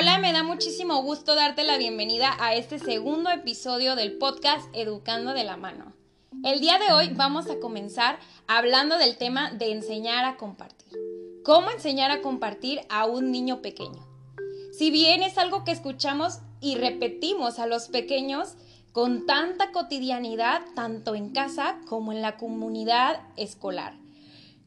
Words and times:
Hola, 0.00 0.16
me 0.16 0.32
da 0.32 0.42
muchísimo 0.42 1.02
gusto 1.02 1.34
darte 1.34 1.62
la 1.62 1.76
bienvenida 1.76 2.34
a 2.40 2.54
este 2.54 2.78
segundo 2.78 3.28
episodio 3.28 3.96
del 3.96 4.16
podcast 4.16 4.66
Educando 4.72 5.34
de 5.34 5.44
la 5.44 5.58
mano. 5.58 5.92
El 6.42 6.60
día 6.60 6.78
de 6.78 6.90
hoy 6.94 7.10
vamos 7.12 7.50
a 7.50 7.60
comenzar 7.60 8.18
hablando 8.46 8.96
del 8.96 9.18
tema 9.18 9.50
de 9.50 9.72
enseñar 9.72 10.24
a 10.24 10.38
compartir. 10.38 10.98
¿Cómo 11.44 11.70
enseñar 11.70 12.10
a 12.10 12.22
compartir 12.22 12.80
a 12.88 13.04
un 13.04 13.30
niño 13.30 13.60
pequeño? 13.60 14.08
Si 14.72 14.90
bien 14.90 15.22
es 15.22 15.36
algo 15.36 15.64
que 15.64 15.72
escuchamos 15.72 16.38
y 16.62 16.76
repetimos 16.76 17.58
a 17.58 17.66
los 17.66 17.88
pequeños 17.88 18.54
con 18.92 19.26
tanta 19.26 19.70
cotidianidad, 19.70 20.62
tanto 20.74 21.14
en 21.14 21.28
casa 21.28 21.78
como 21.86 22.12
en 22.12 22.22
la 22.22 22.38
comunidad 22.38 23.20
escolar. 23.36 23.98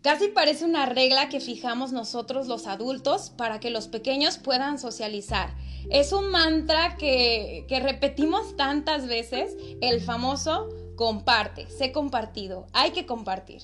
Casi 0.03 0.27
parece 0.27 0.65
una 0.65 0.85
regla 0.85 1.29
que 1.29 1.39
fijamos 1.39 1.93
nosotros 1.93 2.47
los 2.47 2.67
adultos 2.67 3.29
para 3.37 3.61
que 3.61 3.69
los 3.69 3.87
pequeños 3.87 4.37
puedan 4.37 4.77
socializar. 4.77 5.55
Es 5.89 6.11
un 6.11 6.29
mantra 6.29 6.97
que, 6.97 7.65
repetimos 7.81 8.57
tantas 8.57 9.07
veces, 9.07 9.55
el 9.79 10.01
famoso 10.01 10.67
comparte, 10.97 11.69
sé 11.69 11.93
compartido, 11.93 12.67
hay 12.73 12.91
que 12.91 13.05
compartir. 13.05 13.61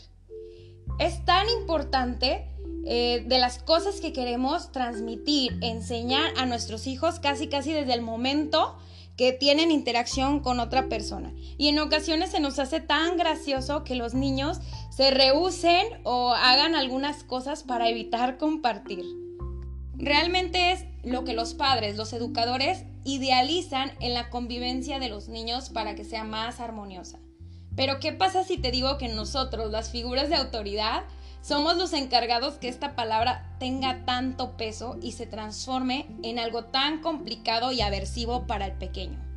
Es 0.97 1.25
tan 1.25 1.49
importante 1.49 2.47
eh, 2.85 3.25
de 3.27 3.37
las 3.37 3.59
cosas 3.59 3.99
que 3.99 4.13
queremos 4.13 4.71
transmitir, 4.71 5.57
enseñar 5.61 6.31
a 6.37 6.45
nuestros 6.45 6.87
hijos 6.87 7.19
casi 7.19 7.49
casi 7.49 7.73
desde 7.73 7.93
el 7.93 8.01
momento 8.01 8.77
que 9.19 9.33
tienen 9.33 9.69
interacción 9.69 10.39
con 10.39 10.61
otra 10.61 10.87
persona. 10.87 11.33
Y 11.57 11.67
en 11.67 11.79
ocasiones 11.79 12.31
se 12.31 12.39
nos 12.39 12.57
hace 12.57 12.79
tan 12.79 13.17
gracioso 13.17 13.83
que 13.83 13.95
los 13.95 14.13
niños 14.13 14.61
se 14.99 15.11
rehúsen 15.11 15.87
o 16.03 16.33
hagan 16.33 16.75
algunas 16.75 17.23
cosas 17.23 17.63
para 17.63 17.87
evitar 17.87 18.37
compartir. 18.37 19.05
Realmente 19.95 20.73
es 20.73 20.83
lo 21.05 21.23
que 21.23 21.31
los 21.33 21.53
padres, 21.53 21.95
los 21.95 22.11
educadores, 22.11 22.83
idealizan 23.05 23.93
en 24.01 24.13
la 24.13 24.29
convivencia 24.29 24.99
de 24.99 25.07
los 25.07 25.29
niños 25.29 25.69
para 25.69 25.95
que 25.95 26.03
sea 26.03 26.25
más 26.25 26.59
armoniosa. 26.59 27.17
Pero 27.77 28.01
¿qué 28.01 28.11
pasa 28.11 28.43
si 28.43 28.57
te 28.57 28.71
digo 28.71 28.97
que 28.97 29.07
nosotros, 29.07 29.71
las 29.71 29.89
figuras 29.89 30.27
de 30.27 30.35
autoridad, 30.35 31.03
somos 31.41 31.77
los 31.77 31.93
encargados 31.93 32.55
que 32.55 32.67
esta 32.67 32.97
palabra 32.97 33.55
tenga 33.57 34.03
tanto 34.03 34.57
peso 34.57 34.97
y 35.01 35.13
se 35.13 35.25
transforme 35.25 36.07
en 36.23 36.39
algo 36.39 36.65
tan 36.65 37.01
complicado 37.01 37.71
y 37.71 37.79
aversivo 37.79 38.47
para 38.47 38.65
el 38.65 38.73
pequeño. 38.73 39.28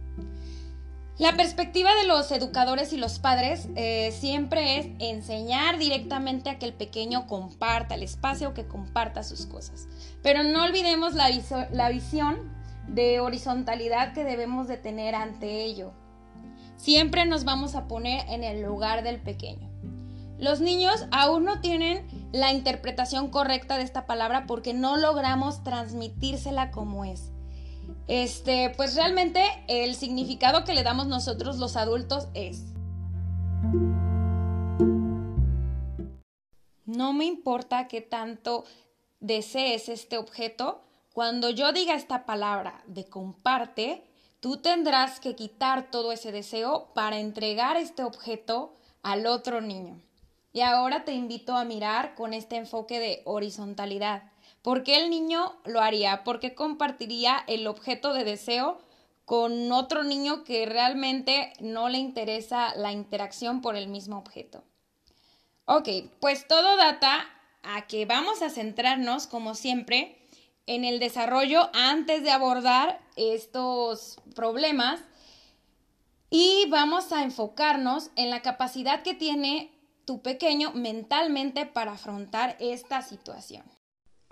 La 1.23 1.37
perspectiva 1.37 1.95
de 1.95 2.09
los 2.09 2.33
educadores 2.33 2.92
y 2.92 2.97
los 2.97 3.20
padres 3.20 3.69
eh, 3.77 4.11
siempre 4.11 4.78
es 4.78 4.89
enseñar 4.98 5.78
directamente 5.78 6.51
a 6.51 6.59
que 6.59 6.67
el 6.67 6.73
pequeño 6.75 7.28
comparta 7.28 7.95
el 7.95 8.03
espacio, 8.03 8.55
que 8.55 8.67
comparta 8.67 9.23
sus 9.23 9.47
cosas. 9.47 9.87
Pero 10.20 10.43
no 10.43 10.65
olvidemos 10.65 11.15
la, 11.15 11.31
la 11.70 11.91
visión 11.91 12.53
de 12.89 13.20
horizontalidad 13.20 14.15
que 14.15 14.25
debemos 14.25 14.67
de 14.67 14.78
tener 14.78 15.15
ante 15.15 15.62
ello. 15.62 15.93
Siempre 16.77 17.25
nos 17.25 17.45
vamos 17.45 17.77
a 17.77 17.87
poner 17.87 18.28
en 18.28 18.43
el 18.43 18.61
lugar 18.61 19.05
del 19.05 19.20
pequeño. 19.20 19.70
Los 20.41 20.61
niños 20.61 21.06
aún 21.12 21.45
no 21.45 21.61
tienen 21.61 22.05
la 22.33 22.50
interpretación 22.50 23.28
correcta 23.28 23.77
de 23.77 23.84
esta 23.84 24.06
palabra 24.06 24.47
porque 24.48 24.75
no 24.75 24.97
logramos 24.97 25.62
transmitírsela 25.62 26.73
como 26.73 27.05
es. 27.05 27.31
Este, 28.08 28.72
pues 28.77 28.95
realmente 28.95 29.45
el 29.69 29.95
significado 29.95 30.64
que 30.64 30.75
le 30.75 30.83
damos 30.83 31.06
nosotros 31.06 31.58
los 31.58 31.77
adultos 31.77 32.28
es 32.34 32.72
No 36.84 37.12
me 37.14 37.25
importa 37.25 37.89
qué 37.89 38.03
tanto 38.03 38.64
desees 39.20 39.89
este 39.89 40.19
objeto, 40.19 40.83
cuando 41.14 41.48
yo 41.48 41.72
diga 41.72 41.94
esta 41.94 42.27
palabra 42.27 42.83
de 42.86 43.06
comparte, 43.06 44.05
tú 44.41 44.59
tendrás 44.59 45.21
que 45.21 45.34
quitar 45.34 45.91
todo 45.91 46.12
ese 46.12 46.32
deseo 46.32 46.93
para 46.93 47.19
entregar 47.19 47.76
este 47.76 48.03
objeto 48.03 48.75
al 49.03 49.26
otro 49.26 49.60
niño. 49.60 50.03
Y 50.53 50.60
ahora 50.60 51.05
te 51.05 51.12
invito 51.12 51.56
a 51.56 51.65
mirar 51.65 52.15
con 52.15 52.34
este 52.34 52.56
enfoque 52.56 52.99
de 52.99 53.22
horizontalidad. 53.25 54.31
¿Por 54.62 54.84
qué 54.84 54.97
el 55.03 55.11
niño 55.11 55.56
lo 55.65 55.81
haría? 55.81 56.23
¿Por 56.23 56.39
qué 56.39 56.55
compartiría 56.55 57.43
el 57.49 57.67
objeto 57.67 58.12
de 58.12 58.23
deseo 58.23 58.78
con 59.25 59.73
otro 59.73 60.05
niño 60.05 60.45
que 60.45 60.67
realmente 60.67 61.53
no 61.59 61.89
le 61.89 61.99
interesa 61.99 62.75
la 62.77 62.93
interacción 62.93 63.61
por 63.61 63.75
el 63.75 63.89
mismo 63.89 64.19
objeto? 64.19 64.62
Ok, 65.65 65.89
pues 66.21 66.47
todo 66.47 66.77
data 66.77 67.28
a 67.62 67.87
que 67.87 68.06
vamos 68.06 68.43
a 68.43 68.50
centrarnos, 68.50 69.27
como 69.27 69.55
siempre, 69.55 70.19
en 70.67 70.84
el 70.84 71.00
desarrollo 71.00 71.71
antes 71.75 72.23
de 72.23 72.31
abordar 72.31 73.00
estos 73.17 74.21
problemas 74.34 75.00
y 76.31 76.67
vamos 76.69 77.12
a 77.12 77.25
enfocarnos 77.25 78.11
en 78.17 78.31
la 78.31 78.43
capacidad 78.43 79.03
que 79.03 79.15
tiene 79.15 79.73
tu 80.05 80.23
pequeño 80.23 80.73
mentalmente 80.73 81.67
para 81.67 81.93
afrontar 81.93 82.56
esta 82.61 83.03
situación. 83.03 83.65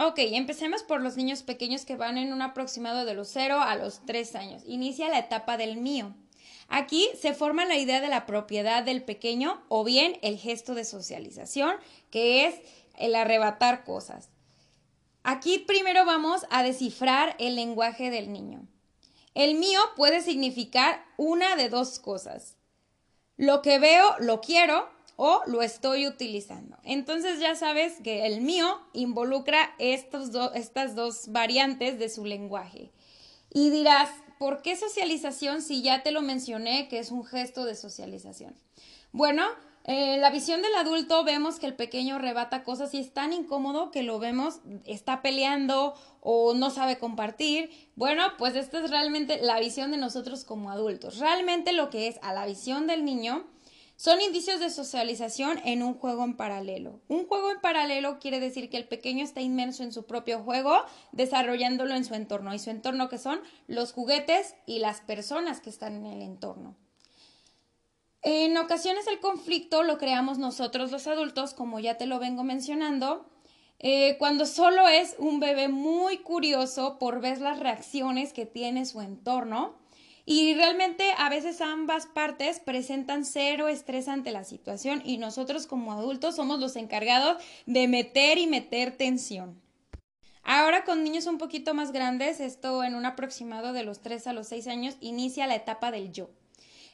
Ok, 0.02 0.14
empecemos 0.16 0.82
por 0.82 1.02
los 1.02 1.18
niños 1.18 1.42
pequeños 1.42 1.84
que 1.84 1.94
van 1.94 2.16
en 2.16 2.32
un 2.32 2.40
aproximado 2.40 3.04
de 3.04 3.12
los 3.12 3.28
0 3.28 3.60
a 3.60 3.76
los 3.76 4.00
3 4.06 4.34
años. 4.34 4.62
Inicia 4.64 5.10
la 5.10 5.18
etapa 5.18 5.58
del 5.58 5.76
mío. 5.76 6.14
Aquí 6.68 7.06
se 7.20 7.34
forma 7.34 7.66
la 7.66 7.76
idea 7.76 8.00
de 8.00 8.08
la 8.08 8.24
propiedad 8.24 8.82
del 8.82 9.04
pequeño 9.04 9.62
o 9.68 9.84
bien 9.84 10.16
el 10.22 10.38
gesto 10.38 10.74
de 10.74 10.86
socialización, 10.86 11.76
que 12.10 12.46
es 12.46 12.54
el 12.96 13.14
arrebatar 13.14 13.84
cosas. 13.84 14.30
Aquí 15.22 15.58
primero 15.58 16.06
vamos 16.06 16.46
a 16.48 16.62
descifrar 16.62 17.36
el 17.38 17.54
lenguaje 17.54 18.10
del 18.10 18.32
niño. 18.32 18.66
El 19.34 19.56
mío 19.56 19.80
puede 19.96 20.22
significar 20.22 21.04
una 21.18 21.56
de 21.56 21.68
dos 21.68 21.98
cosas. 21.98 22.56
Lo 23.36 23.60
que 23.60 23.78
veo, 23.78 24.16
lo 24.18 24.40
quiero 24.40 24.88
o 25.22 25.42
lo 25.44 25.60
estoy 25.60 26.06
utilizando. 26.06 26.78
Entonces 26.82 27.40
ya 27.40 27.54
sabes 27.54 28.00
que 28.02 28.24
el 28.24 28.40
mío 28.40 28.80
involucra 28.94 29.74
estos 29.78 30.30
estas 30.54 30.94
dos 30.94 31.30
variantes 31.30 31.98
de 31.98 32.08
su 32.08 32.24
lenguaje. 32.24 32.90
Y 33.52 33.68
dirás, 33.68 34.08
¿por 34.38 34.62
qué 34.62 34.76
socialización 34.76 35.60
si 35.60 35.82
ya 35.82 36.02
te 36.02 36.10
lo 36.10 36.22
mencioné 36.22 36.88
que 36.88 36.98
es 36.98 37.10
un 37.10 37.26
gesto 37.26 37.66
de 37.66 37.74
socialización? 37.74 38.56
Bueno, 39.12 39.44
en 39.84 40.22
la 40.22 40.30
visión 40.30 40.62
del 40.62 40.74
adulto 40.74 41.22
vemos 41.22 41.58
que 41.58 41.66
el 41.66 41.74
pequeño 41.74 42.18
rebata 42.18 42.64
cosas 42.64 42.94
y 42.94 43.00
es 43.00 43.12
tan 43.12 43.34
incómodo 43.34 43.90
que 43.90 44.02
lo 44.02 44.18
vemos, 44.20 44.60
está 44.86 45.20
peleando 45.20 45.92
o 46.22 46.54
no 46.54 46.70
sabe 46.70 46.96
compartir. 46.96 47.70
Bueno, 47.94 48.22
pues 48.38 48.56
esta 48.56 48.82
es 48.82 48.88
realmente 48.88 49.38
la 49.42 49.60
visión 49.60 49.90
de 49.90 49.98
nosotros 49.98 50.44
como 50.44 50.70
adultos. 50.70 51.18
Realmente 51.18 51.74
lo 51.74 51.90
que 51.90 52.08
es 52.08 52.18
a 52.22 52.32
la 52.32 52.46
visión 52.46 52.86
del 52.86 53.04
niño 53.04 53.44
son 54.00 54.22
indicios 54.22 54.60
de 54.60 54.70
socialización 54.70 55.60
en 55.62 55.82
un 55.82 55.92
juego 55.92 56.24
en 56.24 56.34
paralelo. 56.34 57.02
Un 57.08 57.26
juego 57.26 57.50
en 57.50 57.60
paralelo 57.60 58.18
quiere 58.18 58.40
decir 58.40 58.70
que 58.70 58.78
el 58.78 58.88
pequeño 58.88 59.22
está 59.22 59.42
inmerso 59.42 59.82
en 59.82 59.92
su 59.92 60.06
propio 60.06 60.38
juego, 60.38 60.74
desarrollándolo 61.12 61.94
en 61.94 62.06
su 62.06 62.14
entorno. 62.14 62.54
¿Y 62.54 62.58
su 62.58 62.70
entorno 62.70 63.10
que 63.10 63.18
son? 63.18 63.42
Los 63.66 63.92
juguetes 63.92 64.54
y 64.64 64.78
las 64.78 65.02
personas 65.02 65.60
que 65.60 65.68
están 65.68 65.96
en 65.96 66.06
el 66.06 66.22
entorno. 66.22 66.76
En 68.22 68.56
ocasiones 68.56 69.06
el 69.06 69.20
conflicto 69.20 69.82
lo 69.82 69.98
creamos 69.98 70.38
nosotros 70.38 70.90
los 70.90 71.06
adultos, 71.06 71.52
como 71.52 71.78
ya 71.78 71.98
te 71.98 72.06
lo 72.06 72.18
vengo 72.18 72.42
mencionando, 72.42 73.26
eh, 73.80 74.16
cuando 74.18 74.46
solo 74.46 74.88
es 74.88 75.14
un 75.18 75.40
bebé 75.40 75.68
muy 75.68 76.16
curioso 76.16 76.98
por 76.98 77.20
ver 77.20 77.42
las 77.42 77.60
reacciones 77.60 78.32
que 78.32 78.46
tiene 78.46 78.86
su 78.86 79.02
entorno 79.02 79.78
y 80.24 80.54
realmente 80.54 81.12
a 81.18 81.28
veces 81.28 81.60
ambas 81.60 82.06
partes 82.06 82.60
presentan 82.60 83.24
cero 83.24 83.68
estrés 83.68 84.08
ante 84.08 84.32
la 84.32 84.44
situación 84.44 85.02
y 85.04 85.18
nosotros 85.18 85.66
como 85.66 85.92
adultos 85.92 86.36
somos 86.36 86.60
los 86.60 86.76
encargados 86.76 87.42
de 87.66 87.88
meter 87.88 88.38
y 88.38 88.46
meter 88.46 88.96
tensión. 88.96 89.60
Ahora 90.42 90.84
con 90.84 91.04
niños 91.04 91.26
un 91.26 91.38
poquito 91.38 91.74
más 91.74 91.92
grandes, 91.92 92.40
esto 92.40 92.82
en 92.82 92.94
un 92.94 93.06
aproximado 93.06 93.72
de 93.72 93.84
los 93.84 94.00
3 94.00 94.26
a 94.26 94.32
los 94.32 94.48
6 94.48 94.66
años, 94.68 94.96
inicia 95.00 95.46
la 95.46 95.54
etapa 95.54 95.90
del 95.90 96.12
yo. 96.12 96.30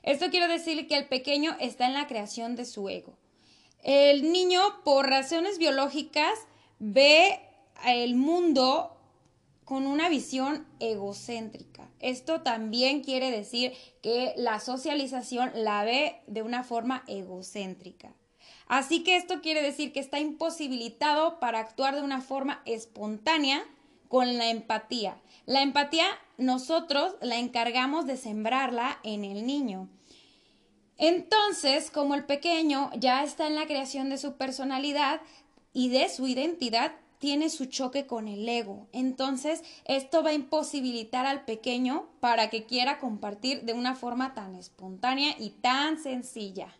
Esto 0.02 0.30
quiere 0.30 0.48
decir 0.48 0.86
que 0.86 0.96
el 0.96 1.08
pequeño 1.08 1.56
está 1.60 1.86
en 1.86 1.94
la 1.94 2.06
creación 2.06 2.56
de 2.56 2.64
su 2.64 2.88
ego. 2.88 3.16
El 3.82 4.32
niño, 4.32 4.60
por 4.84 5.08
razones 5.08 5.58
biológicas, 5.58 6.38
ve 6.78 7.40
el 7.84 8.16
mundo 8.16 8.95
con 9.66 9.88
una 9.88 10.08
visión 10.08 10.64
egocéntrica. 10.78 11.90
Esto 11.98 12.42
también 12.42 13.02
quiere 13.02 13.32
decir 13.32 13.72
que 14.00 14.32
la 14.36 14.60
socialización 14.60 15.50
la 15.54 15.82
ve 15.82 16.22
de 16.28 16.42
una 16.42 16.62
forma 16.62 17.02
egocéntrica. 17.08 18.14
Así 18.68 19.02
que 19.02 19.16
esto 19.16 19.40
quiere 19.40 19.62
decir 19.62 19.92
que 19.92 19.98
está 19.98 20.20
imposibilitado 20.20 21.40
para 21.40 21.58
actuar 21.58 21.96
de 21.96 22.02
una 22.02 22.20
forma 22.20 22.62
espontánea 22.64 23.64
con 24.06 24.38
la 24.38 24.50
empatía. 24.50 25.20
La 25.46 25.62
empatía 25.62 26.06
nosotros 26.38 27.16
la 27.20 27.36
encargamos 27.36 28.06
de 28.06 28.16
sembrarla 28.16 29.00
en 29.02 29.24
el 29.24 29.46
niño. 29.46 29.88
Entonces, 30.96 31.90
como 31.90 32.14
el 32.14 32.24
pequeño 32.24 32.92
ya 32.96 33.24
está 33.24 33.48
en 33.48 33.56
la 33.56 33.66
creación 33.66 34.10
de 34.10 34.18
su 34.18 34.36
personalidad 34.36 35.20
y 35.72 35.88
de 35.88 36.08
su 36.08 36.28
identidad, 36.28 36.92
tiene 37.18 37.50
su 37.50 37.66
choque 37.66 38.06
con 38.06 38.28
el 38.28 38.48
ego. 38.48 38.86
Entonces, 38.92 39.62
esto 39.84 40.22
va 40.22 40.30
a 40.30 40.34
imposibilitar 40.34 41.26
al 41.26 41.44
pequeño 41.44 42.08
para 42.20 42.50
que 42.50 42.64
quiera 42.64 42.98
compartir 42.98 43.62
de 43.62 43.72
una 43.72 43.94
forma 43.94 44.34
tan 44.34 44.54
espontánea 44.54 45.34
y 45.38 45.50
tan 45.50 45.98
sencilla. 45.98 46.76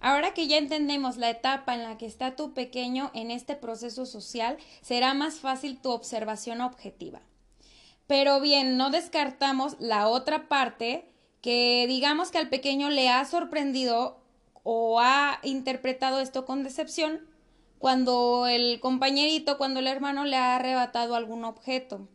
Ahora 0.00 0.34
que 0.34 0.46
ya 0.46 0.58
entendemos 0.58 1.16
la 1.16 1.30
etapa 1.30 1.74
en 1.74 1.82
la 1.82 1.96
que 1.98 2.06
está 2.06 2.36
tu 2.36 2.52
pequeño 2.52 3.10
en 3.14 3.30
este 3.30 3.56
proceso 3.56 4.06
social, 4.06 4.58
será 4.82 5.14
más 5.14 5.40
fácil 5.40 5.78
tu 5.78 5.90
observación 5.90 6.60
objetiva. 6.60 7.22
Pero 8.06 8.40
bien, 8.40 8.76
no 8.76 8.90
descartamos 8.90 9.76
la 9.80 10.08
otra 10.08 10.48
parte 10.48 11.08
que 11.40 11.86
digamos 11.88 12.30
que 12.30 12.38
al 12.38 12.48
pequeño 12.48 12.90
le 12.90 13.08
ha 13.08 13.24
sorprendido 13.24 14.18
o 14.62 15.00
ha 15.00 15.40
interpretado 15.42 16.20
esto 16.20 16.44
con 16.44 16.62
decepción 16.62 17.20
cuando 17.78 18.46
el 18.46 18.80
compañerito, 18.80 19.58
cuando 19.58 19.80
el 19.80 19.86
hermano 19.86 20.24
le 20.24 20.36
ha 20.36 20.56
arrebatado 20.56 21.14
algún 21.14 21.44
objeto. 21.44 22.08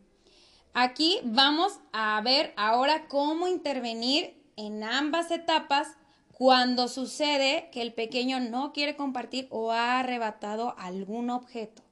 Aquí 0.74 1.18
vamos 1.24 1.80
a 1.92 2.20
ver 2.22 2.54
ahora 2.56 3.06
cómo 3.08 3.46
intervenir 3.46 4.42
en 4.56 4.82
ambas 4.84 5.30
etapas 5.30 5.96
cuando 6.32 6.88
sucede 6.88 7.68
que 7.72 7.82
el 7.82 7.92
pequeño 7.92 8.40
no 8.40 8.72
quiere 8.72 8.96
compartir 8.96 9.46
o 9.50 9.70
ha 9.70 10.00
arrebatado 10.00 10.74
algún 10.78 11.30
objeto. 11.30 11.82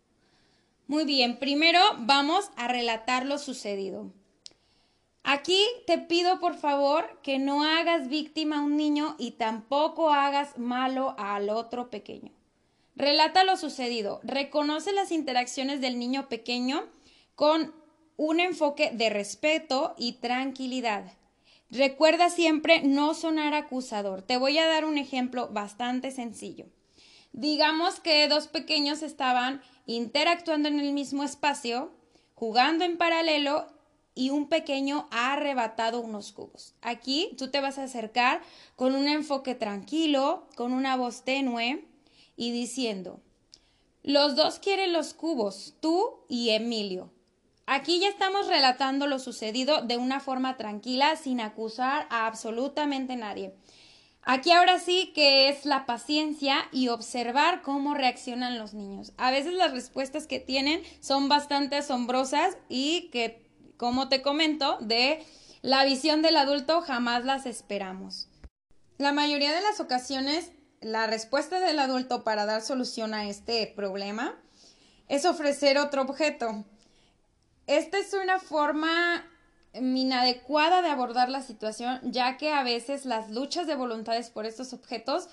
Muy 0.87 1.05
bien, 1.05 1.39
primero 1.39 1.79
vamos 1.99 2.51
a 2.57 2.67
relatar 2.67 3.27
lo 3.27 3.39
sucedido. 3.39 4.11
Aquí 5.23 5.65
te 5.87 5.99
pido 5.99 6.41
por 6.41 6.57
favor 6.57 7.21
que 7.23 7.39
no 7.39 7.63
hagas 7.63 8.09
víctima 8.09 8.59
a 8.59 8.63
un 8.63 8.77
niño 8.77 9.15
y 9.19 9.33
tampoco 9.33 10.11
hagas 10.11 10.59
malo 10.59 11.15
al 11.19 11.51
otro 11.51 11.91
pequeño. 11.91 12.33
Relata 13.01 13.45
lo 13.45 13.57
sucedido, 13.57 14.21
reconoce 14.23 14.93
las 14.93 15.11
interacciones 15.11 15.81
del 15.81 15.99
niño 15.99 16.29
pequeño 16.29 16.85
con 17.35 17.75
un 18.19 18.41
enfoque 18.41 18.91
de 18.93 19.09
respeto 19.09 19.95
y 19.97 20.21
tranquilidad. 20.21 21.11
Recuerda 21.71 22.29
siempre 22.29 22.83
no 22.83 23.15
sonar 23.15 23.55
acusador. 23.55 24.21
Te 24.21 24.37
voy 24.37 24.59
a 24.59 24.67
dar 24.67 24.85
un 24.85 24.99
ejemplo 24.99 25.49
bastante 25.49 26.11
sencillo. 26.11 26.67
Digamos 27.33 28.01
que 28.01 28.29
dos 28.29 28.49
pequeños 28.49 29.01
estaban 29.03 29.63
interactuando 29.87 30.69
en 30.69 30.79
el 30.79 30.93
mismo 30.93 31.25
espacio, 31.25 31.95
jugando 32.35 32.85
en 32.85 32.99
paralelo 32.99 33.67
y 34.15 34.29
un 34.29 34.47
pequeño 34.47 35.09
ha 35.11 35.33
arrebatado 35.33 36.01
unos 36.01 36.33
cubos. 36.33 36.75
Aquí 36.83 37.35
tú 37.39 37.51
te 37.51 37.63
vas 37.63 37.79
a 37.79 37.85
acercar 37.85 38.43
con 38.77 38.95
un 38.95 39.09
enfoque 39.09 39.55
tranquilo, 39.55 40.47
con 40.55 40.75
una 40.75 40.97
voz 40.97 41.25
tenue, 41.25 41.87
y 42.41 42.53
diciendo, 42.53 43.21
los 44.03 44.35
dos 44.35 44.61
quieren 44.61 44.95
los 44.95 45.13
cubos, 45.13 45.75
tú 45.81 46.25
y 46.27 46.49
Emilio. 46.49 47.13
Aquí 47.67 48.01
ya 48.01 48.09
estamos 48.09 48.47
relatando 48.47 49.07
lo 49.07 49.19
sucedido 49.19 49.83
de 49.83 49.99
una 49.99 50.21
forma 50.21 50.57
tranquila, 50.57 51.17
sin 51.17 51.43
acusar 51.43 52.07
a 52.09 52.27
absolutamente 52.27 53.15
nadie. 53.15 53.53
Aquí 54.23 54.53
ahora 54.53 54.79
sí 54.79 55.13
que 55.15 55.51
es 55.51 55.67
la 55.67 55.85
paciencia 55.85 56.67
y 56.73 56.89
observar 56.89 57.61
cómo 57.61 57.93
reaccionan 57.93 58.59
los 58.59 58.73
niños. 58.73 59.13
A 59.19 59.31
veces 59.31 59.53
las 59.53 59.73
respuestas 59.73 60.27
que 60.27 60.41
tienen 60.41 60.81
son 61.01 61.29
bastante 61.29 61.77
asombrosas 61.77 62.57
y 62.71 63.11
que, 63.13 63.47
como 63.77 64.09
te 64.09 64.23
comento, 64.23 64.79
de 64.81 65.23
la 65.61 65.85
visión 65.85 66.23
del 66.23 66.39
adulto 66.39 66.81
jamás 66.81 67.27
las 67.27 67.45
esperamos. 67.45 68.31
La 68.97 69.13
mayoría 69.13 69.53
de 69.53 69.61
las 69.61 69.79
ocasiones 69.79 70.53
la 70.81 71.07
respuesta 71.07 71.61
del 71.61 71.79
adulto 71.79 72.25
para 72.25 72.47
dar 72.47 72.63
solución 72.63 73.15
a 73.15 73.29
este 73.29 73.67
problema 73.77 74.35
es 75.09 75.25
ofrecer 75.27 75.79
otro 75.79 76.03
objeto. 76.03 76.65
Esta 77.67 77.99
es 77.99 78.15
una 78.15 78.39
forma 78.39 79.25
inadecuada 79.75 80.83
de 80.83 80.89
abordar 80.89 81.29
la 81.29 81.43
situación, 81.43 82.01
ya 82.03 82.37
que 82.37 82.53
a 82.53 82.63
veces 82.63 83.05
las 83.05 83.31
luchas 83.31 83.67
de 83.67 83.77
voluntades 83.77 84.31
por 84.31 84.47
estos 84.47 84.73
objetos, 84.73 85.29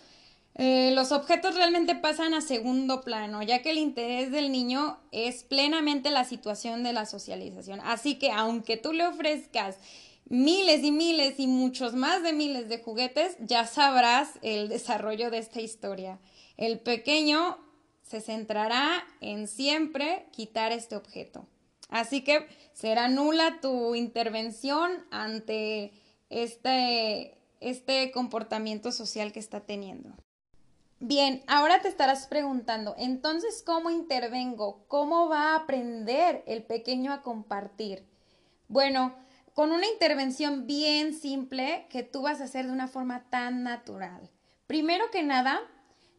eh, 0.56 0.92
los 0.94 1.12
objetos 1.12 1.56
realmente 1.56 1.96
pasan 1.96 2.34
a 2.34 2.42
segundo 2.42 3.02
plano, 3.02 3.42
ya 3.42 3.62
que 3.62 3.72
el 3.72 3.78
interés 3.78 4.32
del 4.32 4.52
niño 4.52 5.00
es 5.12 5.44
plenamente 5.44 6.12
la 6.12 6.26
situación 6.26 6.84
de 6.84 6.94
la 6.94 7.06
socialización. 7.06 7.80
Así 7.84 8.16
que 8.16 8.32
aunque 8.32 8.78
tú 8.78 8.94
le 8.94 9.08
ofrezcas 9.08 9.78
miles 10.30 10.84
y 10.84 10.92
miles 10.92 11.40
y 11.40 11.48
muchos 11.48 11.94
más 11.94 12.24
de 12.24 12.34
miles 12.34 12.70
de 12.70 12.80
juguetes, 12.80 13.38
ya 13.40 13.66
sabrás 13.66 14.40
el 14.42 14.70
desarrollo 14.70 15.32
de 15.32 15.40
esta 15.40 15.62
historia. 15.62 16.20
El 16.58 16.80
pequeño 16.80 17.58
se 18.04 18.22
centrará 18.22 19.06
en 19.22 19.48
siempre 19.48 20.28
quitar 20.32 20.72
este 20.72 20.96
objeto. 20.96 21.46
Así 21.90 22.24
que 22.24 22.48
será 22.74 23.08
nula 23.08 23.60
tu 23.62 23.96
intervención 23.96 25.06
ante 25.12 25.94
este, 26.30 27.38
este 27.60 28.12
comportamiento 28.12 28.92
social 28.92 29.32
que 29.32 29.40
está 29.40 29.62
teniendo. 29.62 30.12
Bien, 31.00 31.44
ahora 31.48 31.82
te 31.82 31.90
estarás 31.90 32.26
preguntando, 32.26 32.96
entonces, 32.98 33.62
¿cómo 33.64 33.92
intervengo? 33.92 34.84
¿Cómo 34.88 35.30
va 35.30 35.52
a 35.52 35.58
aprender 35.58 36.44
el 36.48 36.64
pequeño 36.64 37.14
a 37.14 37.22
compartir? 37.22 38.04
Bueno, 38.68 39.14
con 39.58 39.72
una 39.72 39.88
intervención 39.88 40.68
bien 40.68 41.16
simple 41.16 41.88
que 41.90 42.04
tú 42.04 42.22
vas 42.22 42.42
a 42.42 42.44
hacer 42.44 42.68
de 42.68 42.72
una 42.72 42.88
forma 42.88 43.28
tan 43.32 43.64
natural. 43.64 44.30
Primero 44.68 45.10
que 45.10 45.24
nada, 45.24 45.60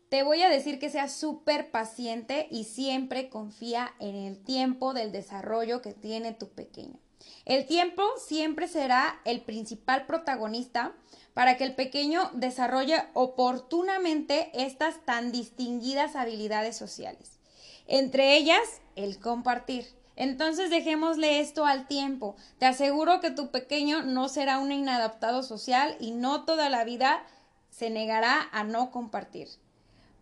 te 0.09 0.25
voy 0.25 0.43
a 0.43 0.49
decir 0.49 0.81
que 0.81 0.91
seas 0.91 1.13
súper 1.13 1.71
paciente 1.71 2.49
y 2.51 2.65
siempre 2.65 3.29
confía 3.29 3.95
en 4.01 4.17
el 4.17 4.43
tiempo 4.43 4.93
del 4.93 5.13
desarrollo 5.13 5.83
que 5.83 5.93
tiene 5.93 6.33
tu 6.33 6.49
pequeño. 6.49 6.99
El 7.45 7.67
tiempo 7.67 8.03
siempre 8.17 8.67
será 8.67 9.21
el 9.25 9.43
principal 9.43 10.05
protagonista 10.07 10.97
para 11.33 11.57
que 11.57 11.63
el 11.63 11.77
pequeño 11.77 12.33
desarrolle 12.35 13.05
oportunamente 13.15 14.51
estas 14.53 15.05
tan 15.05 15.31
distinguidas 15.31 16.17
habilidades 16.17 16.77
sociales. 16.77 17.39
Entre 17.87 18.37
ellas, 18.37 18.81
el 18.97 19.21
compartir. 19.21 19.98
Entonces 20.19 20.69
dejémosle 20.69 21.39
esto 21.39 21.65
al 21.65 21.87
tiempo. 21.87 22.35
Te 22.59 22.67
aseguro 22.67 23.21
que 23.21 23.31
tu 23.31 23.53
pequeño 23.53 24.03
no 24.03 24.29
será 24.29 24.59
un 24.59 24.73
inadaptado 24.73 25.45
social 25.45 25.97
y 26.01 26.11
no 26.11 26.45
toda 26.45 26.69
la 26.69 26.83
vida 26.83 27.23
se 27.71 27.89
negará 27.89 28.49
a 28.51 28.65
no 28.65 28.91
compartir. 28.91 29.47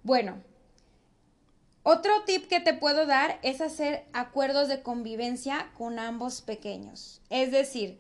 Bueno, 0.03 0.43
otro 1.83 2.13
tip 2.27 2.47
que 2.47 2.61
te 2.61 2.75
puedo 2.75 3.07
dar 3.07 3.39
es 3.43 3.63
hacer 3.63 4.05
acuerdos 4.13 4.69
de 4.69 4.83
convivencia 4.83 5.73
con 5.79 5.99
ambos 5.99 6.43
pequeños. 6.43 7.23
Es 7.31 7.51
decir, 7.51 7.99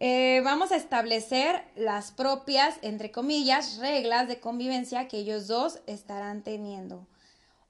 eh, 0.00 0.40
vamos 0.42 0.72
a 0.72 0.76
establecer 0.76 1.62
las 1.76 2.10
propias, 2.10 2.74
entre 2.82 3.12
comillas, 3.12 3.76
reglas 3.76 4.26
de 4.26 4.40
convivencia 4.40 5.06
que 5.06 5.18
ellos 5.18 5.46
dos 5.46 5.78
estarán 5.86 6.42
teniendo. 6.42 7.06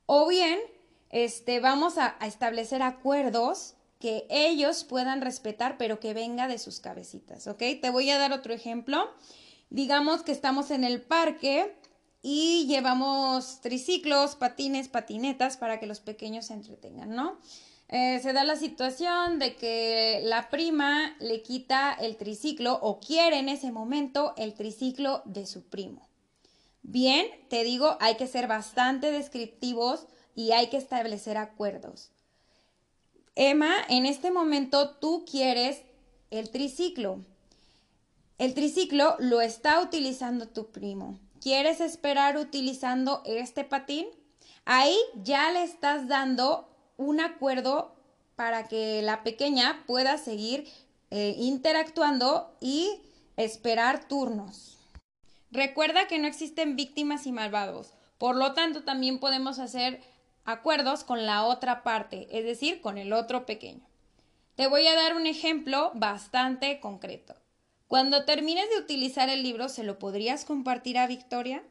O 0.06 0.26
bien, 0.26 0.60
este, 1.10 1.60
vamos 1.60 1.98
a, 1.98 2.16
establecer 2.22 2.82
acuerdos 2.82 3.75
que 4.00 4.26
ellos 4.28 4.84
puedan 4.84 5.20
respetar, 5.20 5.78
pero 5.78 6.00
que 6.00 6.14
venga 6.14 6.48
de 6.48 6.58
sus 6.58 6.80
cabecitas, 6.80 7.46
¿ok? 7.46 7.62
Te 7.80 7.90
voy 7.90 8.10
a 8.10 8.18
dar 8.18 8.32
otro 8.32 8.52
ejemplo. 8.52 9.10
Digamos 9.70 10.22
que 10.22 10.32
estamos 10.32 10.70
en 10.70 10.84
el 10.84 11.00
parque 11.00 11.75
y 12.22 12.66
llevamos 12.66 13.60
triciclos, 13.60 14.36
patines, 14.36 14.88
patinetas 14.88 15.56
para 15.56 15.80
que 15.80 15.86
los 15.86 16.00
pequeños 16.00 16.46
se 16.46 16.54
entretengan, 16.54 17.10
¿no? 17.10 17.38
Eh, 17.88 18.18
se 18.20 18.32
da 18.32 18.42
la 18.42 18.56
situación 18.56 19.38
de 19.38 19.54
que 19.54 20.20
la 20.25 20.50
prima 20.50 21.14
le 21.20 21.42
quita 21.42 21.92
el 21.92 22.16
triciclo 22.16 22.80
o 22.82 22.98
quiere 22.98 23.38
en 23.38 23.48
ese 23.48 23.70
momento 23.70 24.34
el 24.36 24.54
triciclo 24.54 25.22
de 25.25 25.46
su 25.46 25.68
primo. 25.68 26.08
Bien, 26.82 27.26
te 27.48 27.62
digo, 27.64 27.96
hay 28.00 28.16
que 28.16 28.26
ser 28.26 28.48
bastante 28.48 29.12
descriptivos 29.12 30.06
y 30.36 30.52
hay 30.52 30.68
que 30.68 30.76
establecer 30.76 31.38
acuerdos. 31.38 32.12
Emma, 33.34 33.74
en 33.88 34.06
este 34.06 34.30
momento 34.30 34.90
tú 34.90 35.24
quieres 35.28 35.80
el 36.30 36.50
triciclo. 36.50 37.24
El 38.38 38.54
triciclo 38.54 39.16
lo 39.18 39.40
está 39.40 39.80
utilizando 39.80 40.46
tu 40.46 40.70
primo. 40.70 41.18
¿Quieres 41.40 41.80
esperar 41.80 42.36
utilizando 42.36 43.22
este 43.24 43.64
patín? 43.64 44.06
Ahí 44.66 44.96
ya 45.22 45.50
le 45.52 45.64
estás 45.64 46.06
dando 46.06 46.68
un 46.98 47.20
acuerdo 47.20 47.94
para 48.36 48.68
que 48.68 49.00
la 49.02 49.22
pequeña 49.22 49.84
pueda 49.86 50.18
seguir 50.18 50.68
eh, 51.10 51.34
interactuando 51.38 52.54
y 52.60 53.00
esperar 53.36 54.06
turnos. 54.06 54.76
Recuerda 55.50 56.08
que 56.08 56.18
no 56.18 56.26
existen 56.26 56.76
víctimas 56.76 57.26
y 57.26 57.32
malvados. 57.32 57.94
Por 58.18 58.36
lo 58.36 58.52
tanto, 58.52 58.82
también 58.82 59.18
podemos 59.20 59.58
hacer 59.58 60.02
acuerdos 60.46 61.04
con 61.04 61.26
la 61.26 61.44
otra 61.44 61.82
parte, 61.82 62.28
es 62.30 62.44
decir, 62.44 62.80
con 62.80 62.96
el 62.96 63.12
otro 63.12 63.44
pequeño. 63.44 63.86
Te 64.54 64.68
voy 64.68 64.86
a 64.86 64.94
dar 64.94 65.14
un 65.14 65.26
ejemplo 65.26 65.92
bastante 65.94 66.80
concreto. 66.80 67.34
Cuando 67.88 68.24
termines 68.24 68.68
de 68.70 68.78
utilizar 68.78 69.28
el 69.28 69.42
libro, 69.42 69.68
¿se 69.68 69.84
lo 69.84 69.98
podrías 69.98 70.44
compartir 70.44 70.98
a 70.98 71.06
Victoria? 71.06 71.62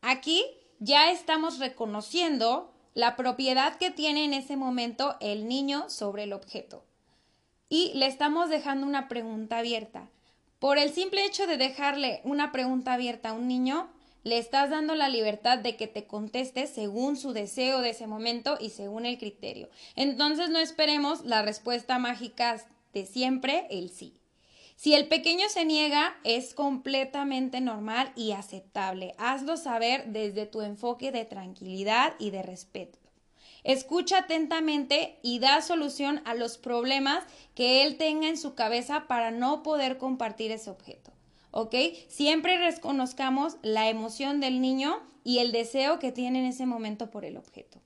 Aquí 0.00 0.44
ya 0.80 1.12
estamos 1.12 1.58
reconociendo 1.58 2.72
la 2.94 3.14
propiedad 3.16 3.76
que 3.76 3.90
tiene 3.90 4.24
en 4.24 4.34
ese 4.34 4.56
momento 4.56 5.16
el 5.20 5.46
niño 5.46 5.88
sobre 5.88 6.24
el 6.24 6.32
objeto. 6.32 6.84
Y 7.68 7.92
le 7.94 8.06
estamos 8.06 8.50
dejando 8.50 8.86
una 8.86 9.08
pregunta 9.08 9.58
abierta. 9.58 10.10
Por 10.58 10.78
el 10.78 10.92
simple 10.92 11.24
hecho 11.24 11.46
de 11.46 11.56
dejarle 11.56 12.20
una 12.24 12.52
pregunta 12.52 12.92
abierta 12.92 13.30
a 13.30 13.32
un 13.32 13.48
niño, 13.48 13.88
le 14.24 14.38
estás 14.38 14.70
dando 14.70 14.94
la 14.94 15.08
libertad 15.08 15.58
de 15.58 15.76
que 15.76 15.86
te 15.86 16.06
conteste 16.06 16.66
según 16.66 17.16
su 17.16 17.32
deseo 17.32 17.80
de 17.80 17.90
ese 17.90 18.06
momento 18.06 18.56
y 18.60 18.70
según 18.70 19.06
el 19.06 19.18
criterio. 19.18 19.68
Entonces 19.96 20.50
no 20.50 20.58
esperemos 20.58 21.24
la 21.24 21.42
respuesta 21.42 21.98
mágica 21.98 22.62
de 22.92 23.06
siempre, 23.06 23.66
el 23.70 23.90
sí. 23.90 24.14
Si 24.76 24.94
el 24.94 25.06
pequeño 25.06 25.48
se 25.48 25.64
niega, 25.64 26.16
es 26.24 26.54
completamente 26.54 27.60
normal 27.60 28.12
y 28.16 28.32
aceptable. 28.32 29.14
Hazlo 29.16 29.56
saber 29.56 30.06
desde 30.06 30.46
tu 30.46 30.60
enfoque 30.60 31.12
de 31.12 31.24
tranquilidad 31.24 32.14
y 32.18 32.30
de 32.30 32.42
respeto. 32.42 32.98
Escucha 33.64 34.18
atentamente 34.18 35.20
y 35.22 35.38
da 35.38 35.62
solución 35.62 36.20
a 36.24 36.34
los 36.34 36.58
problemas 36.58 37.22
que 37.54 37.84
él 37.84 37.96
tenga 37.96 38.28
en 38.28 38.36
su 38.36 38.54
cabeza 38.54 39.06
para 39.06 39.30
no 39.30 39.62
poder 39.62 39.98
compartir 39.98 40.50
ese 40.50 40.70
objeto. 40.70 41.11
¿Ok? 41.52 41.74
Siempre 42.08 42.58
reconozcamos 42.58 43.58
la 43.62 43.88
emoción 43.88 44.40
del 44.40 44.60
niño 44.60 45.00
y 45.22 45.38
el 45.38 45.52
deseo 45.52 46.00
que 46.00 46.10
tiene 46.10 46.40
en 46.40 46.46
ese 46.46 46.66
momento 46.66 47.10
por 47.10 47.24
el 47.24 47.36
objeto. 47.36 47.80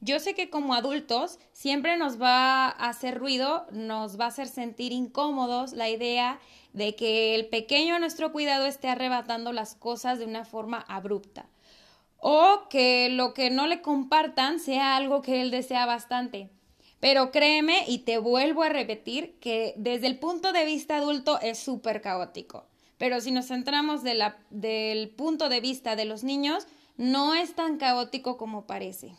Yo 0.00 0.18
sé 0.18 0.34
que 0.34 0.48
como 0.48 0.74
adultos 0.74 1.38
siempre 1.52 1.96
nos 1.96 2.20
va 2.20 2.66
a 2.66 2.88
hacer 2.88 3.18
ruido, 3.18 3.66
nos 3.72 4.18
va 4.18 4.24
a 4.24 4.28
hacer 4.28 4.48
sentir 4.48 4.92
incómodos 4.92 5.72
la 5.72 5.88
idea 5.88 6.40
de 6.72 6.96
que 6.96 7.34
el 7.34 7.46
pequeño 7.46 7.94
a 7.96 7.98
nuestro 7.98 8.32
cuidado 8.32 8.66
esté 8.66 8.88
arrebatando 8.88 9.52
las 9.52 9.74
cosas 9.74 10.18
de 10.18 10.24
una 10.24 10.44
forma 10.44 10.84
abrupta 10.88 11.46
o 12.20 12.68
que 12.68 13.08
lo 13.10 13.34
que 13.34 13.50
no 13.50 13.66
le 13.66 13.80
compartan 13.82 14.60
sea 14.60 14.96
algo 14.96 15.22
que 15.22 15.40
él 15.40 15.50
desea 15.50 15.86
bastante. 15.86 16.50
Pero 17.00 17.30
créeme 17.30 17.84
y 17.86 17.98
te 17.98 18.18
vuelvo 18.18 18.62
a 18.62 18.68
repetir 18.68 19.38
que 19.40 19.74
desde 19.76 20.08
el 20.08 20.18
punto 20.18 20.52
de 20.52 20.64
vista 20.64 20.96
adulto 20.96 21.40
es 21.40 21.58
súper 21.58 22.00
caótico. 22.00 22.66
Pero 22.96 23.20
si 23.20 23.30
nos 23.30 23.46
centramos 23.46 24.02
del 24.02 25.10
punto 25.10 25.48
de 25.48 25.60
vista 25.60 25.94
de 25.94 26.04
los 26.04 26.24
niños, 26.24 26.66
no 26.96 27.34
es 27.34 27.54
tan 27.54 27.78
caótico 27.78 28.36
como 28.36 28.66
parece. 28.66 29.14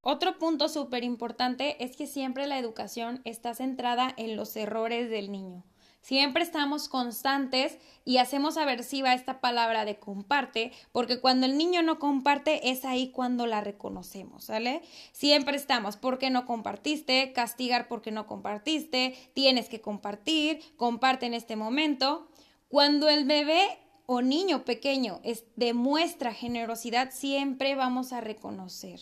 Otro 0.00 0.38
punto 0.38 0.68
súper 0.68 1.04
importante 1.04 1.84
es 1.84 1.96
que 1.96 2.06
siempre 2.06 2.46
la 2.46 2.58
educación 2.58 3.20
está 3.24 3.54
centrada 3.54 4.12
en 4.16 4.34
los 4.34 4.56
errores 4.56 5.10
del 5.10 5.30
niño. 5.30 5.62
Siempre 6.02 6.42
estamos 6.42 6.88
constantes 6.88 7.78
y 8.04 8.16
hacemos 8.18 8.56
aversiva 8.56 9.14
esta 9.14 9.40
palabra 9.40 9.84
de 9.84 10.00
comparte, 10.00 10.72
porque 10.90 11.20
cuando 11.20 11.46
el 11.46 11.56
niño 11.56 11.80
no 11.82 12.00
comparte 12.00 12.70
es 12.70 12.84
ahí 12.84 13.12
cuando 13.12 13.46
la 13.46 13.60
reconocemos, 13.60 14.44
¿sale? 14.44 14.82
Siempre 15.12 15.56
estamos, 15.56 15.96
¿por 15.96 16.18
qué 16.18 16.28
no 16.28 16.44
compartiste? 16.44 17.32
Castigar 17.32 17.86
porque 17.86 18.10
no 18.10 18.26
compartiste, 18.26 19.16
tienes 19.32 19.68
que 19.68 19.80
compartir, 19.80 20.60
comparte 20.76 21.26
en 21.26 21.34
este 21.34 21.54
momento. 21.54 22.26
Cuando 22.66 23.08
el 23.08 23.24
bebé 23.24 23.78
o 24.06 24.22
niño 24.22 24.64
pequeño 24.64 25.20
demuestra 25.54 26.34
generosidad, 26.34 27.12
siempre 27.12 27.76
vamos 27.76 28.12
a 28.12 28.20
reconocer. 28.20 28.98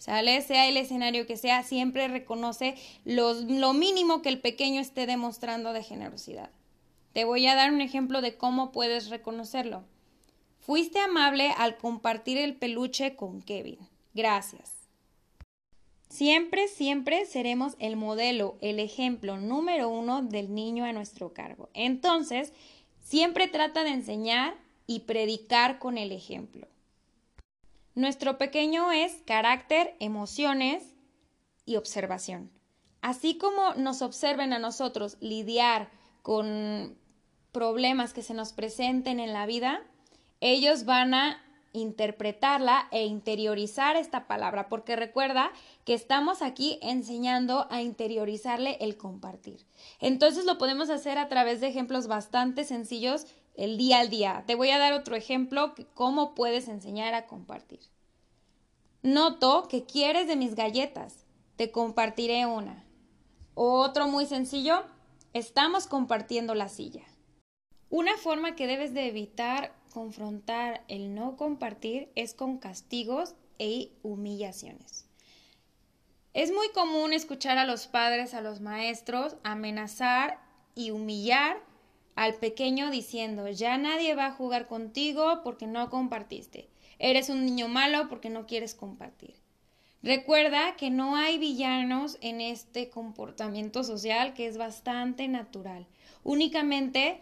Sea 0.00 0.20
el 0.20 0.78
escenario 0.78 1.26
que 1.26 1.36
sea, 1.36 1.62
siempre 1.62 2.08
reconoce 2.08 2.74
lo 3.04 3.74
mínimo 3.74 4.22
que 4.22 4.30
el 4.30 4.40
pequeño 4.40 4.80
esté 4.80 5.04
demostrando 5.04 5.74
de 5.74 5.82
generosidad. 5.82 6.48
Te 7.12 7.24
voy 7.24 7.46
a 7.46 7.54
dar 7.54 7.70
un 7.70 7.82
ejemplo 7.82 8.22
de 8.22 8.38
cómo 8.38 8.72
puedes 8.72 9.10
reconocerlo. 9.10 9.84
Fuiste 10.58 11.00
amable 11.00 11.50
al 11.54 11.76
compartir 11.76 12.38
el 12.38 12.56
peluche 12.56 13.14
con 13.14 13.42
Kevin. 13.42 13.78
Gracias. 14.14 14.72
Siempre, 16.08 16.68
siempre 16.68 17.26
seremos 17.26 17.76
el 17.78 17.96
modelo, 17.96 18.56
el 18.62 18.80
ejemplo 18.80 19.36
número 19.36 19.90
uno 19.90 20.22
del 20.22 20.54
niño 20.54 20.86
a 20.86 20.94
nuestro 20.94 21.34
cargo. 21.34 21.68
Entonces, 21.74 22.54
siempre 23.04 23.48
trata 23.48 23.84
de 23.84 23.90
enseñar 23.90 24.54
y 24.86 25.00
predicar 25.00 25.78
con 25.78 25.98
el 25.98 26.10
ejemplo. 26.10 26.68
Nuestro 27.94 28.38
pequeño 28.38 28.92
es 28.92 29.22
carácter, 29.26 29.96
emociones 30.00 30.94
y 31.64 31.76
observación. 31.76 32.50
Así 33.02 33.36
como 33.38 33.74
nos 33.74 34.02
observen 34.02 34.52
a 34.52 34.58
nosotros 34.58 35.16
lidiar 35.20 35.90
con 36.22 36.96
problemas 37.52 38.12
que 38.12 38.22
se 38.22 38.34
nos 38.34 38.52
presenten 38.52 39.20
en 39.20 39.32
la 39.32 39.46
vida, 39.46 39.82
ellos 40.40 40.84
van 40.84 41.14
a 41.14 41.42
interpretarla 41.72 42.88
e 42.90 43.04
interiorizar 43.06 43.96
esta 43.96 44.26
palabra, 44.26 44.68
porque 44.68 44.96
recuerda 44.96 45.52
que 45.84 45.94
estamos 45.94 46.42
aquí 46.42 46.78
enseñando 46.82 47.68
a 47.70 47.80
interiorizarle 47.80 48.76
el 48.80 48.96
compartir. 48.96 49.66
Entonces 50.00 50.44
lo 50.44 50.58
podemos 50.58 50.90
hacer 50.90 51.18
a 51.18 51.28
través 51.28 51.60
de 51.60 51.68
ejemplos 51.68 52.08
bastante 52.08 52.64
sencillos 52.64 53.26
el 53.54 53.76
día 53.76 54.00
al 54.00 54.10
día. 54.10 54.44
Te 54.46 54.54
voy 54.54 54.70
a 54.70 54.78
dar 54.78 54.92
otro 54.92 55.16
ejemplo 55.16 55.74
cómo 55.94 56.34
puedes 56.34 56.68
enseñar 56.68 57.14
a 57.14 57.26
compartir. 57.26 57.80
Noto 59.02 59.66
que 59.68 59.84
quieres 59.84 60.26
de 60.26 60.36
mis 60.36 60.54
galletas. 60.54 61.24
Te 61.56 61.70
compartiré 61.70 62.46
una. 62.46 62.84
Otro 63.54 64.08
muy 64.08 64.26
sencillo. 64.26 64.84
Estamos 65.32 65.86
compartiendo 65.86 66.54
la 66.54 66.68
silla. 66.68 67.04
Una 67.88 68.16
forma 68.16 68.54
que 68.54 68.66
debes 68.66 68.94
de 68.94 69.08
evitar 69.08 69.74
confrontar 69.92 70.84
el 70.88 71.14
no 71.14 71.36
compartir 71.36 72.10
es 72.14 72.34
con 72.34 72.58
castigos 72.58 73.34
e 73.58 73.92
humillaciones. 74.02 75.06
Es 76.32 76.52
muy 76.52 76.68
común 76.70 77.12
escuchar 77.12 77.58
a 77.58 77.64
los 77.64 77.88
padres, 77.88 78.34
a 78.34 78.40
los 78.40 78.60
maestros, 78.60 79.36
amenazar 79.42 80.40
y 80.76 80.92
humillar 80.92 81.60
al 82.14 82.34
pequeño 82.34 82.90
diciendo, 82.90 83.48
ya 83.48 83.78
nadie 83.78 84.14
va 84.14 84.26
a 84.26 84.32
jugar 84.32 84.66
contigo 84.66 85.40
porque 85.42 85.66
no 85.66 85.90
compartiste. 85.90 86.68
Eres 86.98 87.30
un 87.30 87.46
niño 87.46 87.68
malo 87.68 88.08
porque 88.08 88.30
no 88.30 88.46
quieres 88.46 88.74
compartir. 88.74 89.34
Recuerda 90.02 90.76
que 90.76 90.90
no 90.90 91.16
hay 91.16 91.38
villanos 91.38 92.18
en 92.22 92.40
este 92.40 92.88
comportamiento 92.88 93.84
social 93.84 94.32
que 94.34 94.46
es 94.46 94.56
bastante 94.56 95.28
natural. 95.28 95.86
Únicamente 96.24 97.20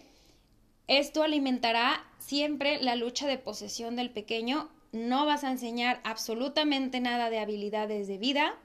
esto 0.86 1.22
alimentará 1.22 2.04
siempre 2.18 2.80
la 2.82 2.96
lucha 2.96 3.26
de 3.26 3.38
posesión 3.38 3.96
del 3.96 4.10
pequeño. 4.10 4.70
No 4.92 5.26
vas 5.26 5.44
a 5.44 5.50
enseñar 5.50 6.00
absolutamente 6.04 7.00
nada 7.00 7.30
de 7.30 7.38
habilidades 7.38 8.08
de 8.08 8.18
vida 8.18 8.56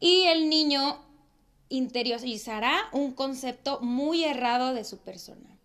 y 0.00 0.22
el 0.24 0.48
niño 0.48 0.98
interiorizará 1.68 2.88
un 2.92 3.12
concepto 3.12 3.80
muy 3.80 4.24
errado 4.24 4.74
de 4.74 4.84
su 4.84 4.98
persona. 4.98 5.58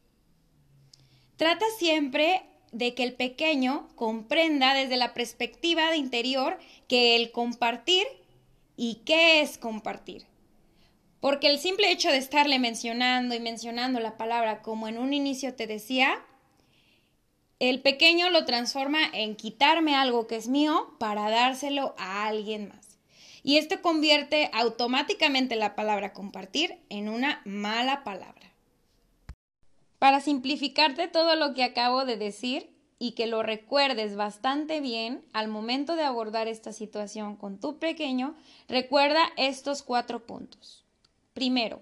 Trata 1.37 1.65
siempre 1.77 2.43
de 2.71 2.93
que 2.93 3.03
el 3.03 3.13
pequeño 3.13 3.89
comprenda 3.95 4.73
desde 4.73 4.97
la 4.97 5.13
perspectiva 5.13 5.89
de 5.89 5.97
interior 5.97 6.57
que 6.87 7.15
el 7.15 7.31
compartir 7.31 8.05
y 8.77 9.01
qué 9.05 9.41
es 9.41 9.57
compartir. 9.57 10.25
Porque 11.19 11.47
el 11.47 11.59
simple 11.59 11.91
hecho 11.91 12.09
de 12.09 12.17
estarle 12.17 12.57
mencionando 12.57 13.35
y 13.35 13.39
mencionando 13.39 13.99
la 13.99 14.17
palabra 14.17 14.61
como 14.61 14.87
en 14.87 14.97
un 14.97 15.13
inicio 15.13 15.53
te 15.53 15.67
decía, 15.67 16.23
el 17.59 17.79
pequeño 17.81 18.31
lo 18.31 18.45
transforma 18.45 18.99
en 19.13 19.35
quitarme 19.35 19.95
algo 19.95 20.25
que 20.25 20.35
es 20.35 20.47
mío 20.47 20.95
para 20.97 21.29
dárselo 21.29 21.93
a 21.99 22.25
alguien 22.25 22.69
más. 22.69 22.80
Y 23.43 23.57
esto 23.57 23.81
convierte 23.81 24.49
automáticamente 24.53 25.55
la 25.55 25.75
palabra 25.75 26.13
compartir 26.13 26.79
en 26.89 27.09
una 27.09 27.41
mala 27.45 28.03
palabra. 28.03 28.51
Para 29.99 30.19
simplificarte 30.19 31.07
todo 31.07 31.35
lo 31.35 31.53
que 31.53 31.63
acabo 31.63 32.05
de 32.05 32.17
decir 32.17 32.71
y 32.97 33.11
que 33.13 33.25
lo 33.25 33.41
recuerdes 33.41 34.15
bastante 34.15 34.79
bien 34.79 35.23
al 35.33 35.47
momento 35.47 35.95
de 35.95 36.03
abordar 36.03 36.47
esta 36.47 36.71
situación 36.71 37.35
con 37.35 37.59
tu 37.59 37.79
pequeño, 37.79 38.35
recuerda 38.67 39.21
estos 39.37 39.81
cuatro 39.81 40.25
puntos. 40.25 40.85
Primero, 41.33 41.81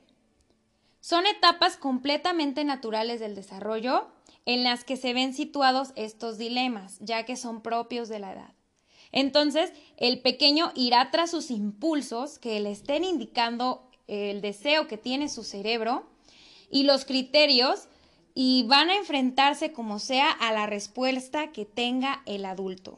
son 1.02 1.26
etapas 1.28 1.76
completamente 1.76 2.64
naturales 2.64 3.20
del 3.20 3.36
desarrollo 3.36 4.08
en 4.46 4.64
las 4.64 4.84
que 4.84 4.98
se 4.98 5.14
ven 5.14 5.34
situados 5.34 5.92
estos 5.96 6.38
dilemas, 6.38 6.98
ya 7.00 7.26
que 7.26 7.36
son 7.36 7.62
propios 7.62 8.10
de 8.10 8.20
la 8.20 8.34
edad. 8.34 8.54
Entonces, 9.12 9.72
el 9.98 10.22
pequeño 10.22 10.72
irá 10.76 11.10
tras 11.12 11.32
sus 11.32 11.52
impulsos 11.52 12.40
que 12.40 12.60
le 12.60 12.72
estén 12.72 13.04
indicando 13.04 13.90
el 14.08 14.42
deseo 14.42 14.88
que 14.88 14.98
tiene 14.98 15.30
su 15.30 15.44
cerebro 15.44 16.08
y 16.70 16.84
los 16.84 17.06
criterios 17.06 17.88
y 18.34 18.64
van 18.68 18.90
a 18.90 18.96
enfrentarse 18.96 19.72
como 19.72 20.00
sea 20.00 20.32
a 20.32 20.54
la 20.54 20.66
respuesta 20.68 21.52
que 21.52 21.66
tenga 21.66 22.22
el 22.26 22.46
adulto. 22.46 22.98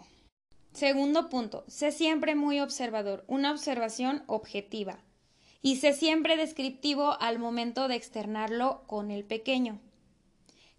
Segundo 0.73 1.29
punto, 1.29 1.65
sé 1.67 1.91
siempre 1.91 2.35
muy 2.35 2.59
observador, 2.59 3.25
una 3.27 3.51
observación 3.51 4.23
objetiva. 4.27 4.99
Y 5.61 5.75
sé 5.75 5.93
siempre 5.93 6.37
descriptivo 6.37 7.17
al 7.19 7.39
momento 7.39 7.87
de 7.87 7.95
externarlo 7.95 8.83
con 8.87 9.11
el 9.11 9.23
pequeño. 9.23 9.79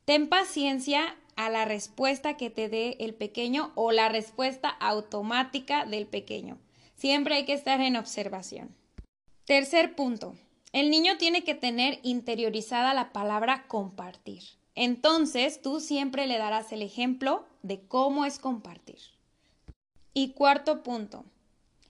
Ten 0.05 0.29
paciencia 0.29 1.17
a 1.37 1.51
la 1.51 1.65
respuesta 1.65 2.37
que 2.37 2.51
te 2.51 2.69
dé 2.69 2.97
el 3.01 3.15
pequeño 3.15 3.73
o 3.75 3.93
la 3.93 4.09
respuesta 4.09 4.69
automática 4.69 5.85
del 5.87 6.07
pequeño. 6.07 6.59
Siempre 6.95 7.35
hay 7.35 7.45
que 7.45 7.53
estar 7.53 7.81
en 7.81 7.97
observación. 7.97 8.75
Tercer 9.45 9.95
punto. 9.95 10.35
El 10.73 10.91
niño 10.91 11.19
tiene 11.19 11.45
que 11.45 11.55
tener 11.55 11.99
interiorizada 12.03 12.95
la 12.95 13.13
palabra 13.13 13.67
compartir. 13.69 14.43
Entonces, 14.75 15.61
tú 15.61 15.81
siempre 15.81 16.27
le 16.27 16.39
darás 16.39 16.73
el 16.73 16.81
ejemplo 16.81 17.45
de 17.63 17.81
cómo 17.87 18.25
es 18.25 18.39
compartir. 18.39 19.01
Y 20.15 20.33
cuarto 20.33 20.83
punto. 20.83 21.25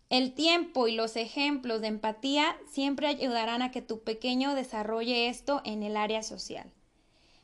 El 0.09 0.35
tiempo 0.35 0.89
y 0.89 0.95
los 0.95 1.17
ejemplos 1.17 1.81
de 1.81 1.87
empatía 1.87 2.57
siempre 2.71 3.07
ayudarán 3.07 3.63
a 3.63 3.71
que 3.71 3.83
tu 3.83 4.03
pequeño 4.03 4.55
desarrolle 4.55 5.29
esto 5.29 5.63
en 5.65 5.83
el 5.83 5.97
área 5.97 6.23
social. 6.23 6.71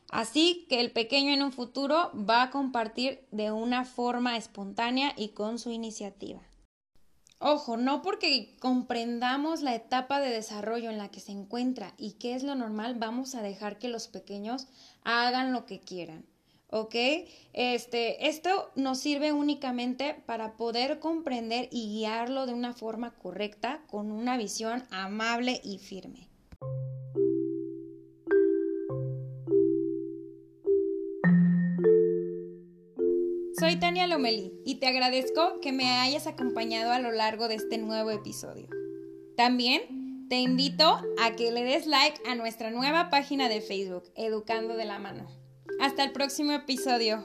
Así 0.09 0.65
que 0.69 0.81
el 0.81 0.91
pequeño 0.91 1.33
en 1.33 1.43
un 1.43 1.51
futuro 1.51 2.11
va 2.13 2.43
a 2.43 2.49
compartir 2.49 3.27
de 3.31 3.51
una 3.51 3.85
forma 3.85 4.37
espontánea 4.37 5.13
y 5.15 5.29
con 5.29 5.59
su 5.59 5.71
iniciativa. 5.71 6.41
Ojo, 7.37 7.77
no 7.77 8.01
porque 8.01 8.57
comprendamos 8.59 9.61
la 9.61 9.73
etapa 9.73 10.19
de 10.19 10.29
desarrollo 10.29 10.89
en 10.89 10.97
la 10.97 11.09
que 11.09 11.19
se 11.19 11.31
encuentra 11.31 11.93
y 11.97 12.13
qué 12.13 12.35
es 12.35 12.43
lo 12.43 12.55
normal, 12.55 12.95
vamos 12.95 13.33
a 13.35 13.41
dejar 13.41 13.79
que 13.79 13.87
los 13.87 14.07
pequeños 14.07 14.67
hagan 15.03 15.53
lo 15.53 15.65
que 15.65 15.79
quieran. 15.79 16.25
¿ok? 16.71 16.95
Este, 17.53 18.27
esto 18.27 18.71
nos 18.75 18.99
sirve 18.99 19.31
únicamente 19.33 20.21
para 20.25 20.55
poder 20.57 20.99
comprender 20.99 21.67
y 21.71 21.89
guiarlo 21.89 22.45
de 22.45 22.53
una 22.53 22.73
forma 22.73 23.11
correcta, 23.11 23.81
con 23.87 24.11
una 24.11 24.37
visión 24.37 24.83
amable 24.91 25.59
y 25.63 25.79
firme. 25.79 26.28
Soy 33.69 33.79
Tania 33.79 34.07
Lomelí 34.07 34.51
y 34.65 34.79
te 34.79 34.87
agradezco 34.87 35.59
que 35.61 35.71
me 35.71 35.91
hayas 35.99 36.25
acompañado 36.25 36.91
a 36.91 36.97
lo 36.97 37.11
largo 37.11 37.47
de 37.47 37.53
este 37.53 37.77
nuevo 37.77 38.09
episodio. 38.09 38.67
También 39.37 40.27
te 40.27 40.39
invito 40.39 40.99
a 41.21 41.35
que 41.35 41.51
le 41.51 41.63
des 41.63 41.85
like 41.85 42.19
a 42.25 42.33
nuestra 42.33 42.71
nueva 42.71 43.11
página 43.11 43.47
de 43.47 43.61
Facebook, 43.61 44.05
Educando 44.15 44.75
de 44.75 44.85
la 44.85 44.97
Mano. 44.97 45.27
Hasta 45.79 46.03
el 46.03 46.13
próximo 46.13 46.53
episodio. 46.53 47.23